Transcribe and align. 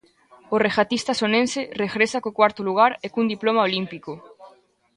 O 0.53 0.55
regatista 0.67 1.11
sonense 1.21 1.61
regresa 1.83 2.21
co 2.23 2.35
cuarto 2.39 2.61
lugar 2.67 2.91
e 3.05 3.07
cun 3.13 3.25
diploma 3.33 3.65
olímpico. 3.69 4.11